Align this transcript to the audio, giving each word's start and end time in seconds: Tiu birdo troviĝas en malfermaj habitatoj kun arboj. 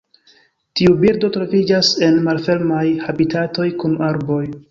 Tiu 0.79 0.95
birdo 1.03 1.29
troviĝas 1.35 1.91
en 2.09 2.17
malfermaj 2.29 2.83
habitatoj 3.05 3.69
kun 3.85 3.97
arboj. 4.11 4.43